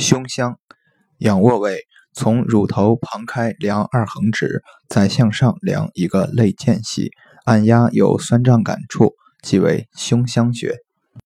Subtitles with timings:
[0.00, 0.58] 胸腔。
[1.18, 1.82] 仰卧位
[2.14, 7.10] 从乳头旁开量二横指再向上量一个肋间隙
[7.44, 10.89] 按压有酸胀感处即为胸腔穴。